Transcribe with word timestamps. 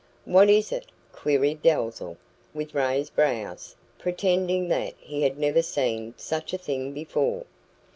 "What 0.25 0.49
is 0.49 0.71
it?" 0.71 0.87
queried 1.13 1.61
Dalzell, 1.61 2.17
with 2.55 2.73
raised 2.73 3.15
brows, 3.15 3.75
pretending 3.99 4.67
that 4.69 4.95
he 4.97 5.21
had 5.21 5.37
never 5.37 5.61
seen 5.61 6.15
such 6.17 6.53
a 6.53 6.57
thing 6.57 6.91
before. 6.91 7.45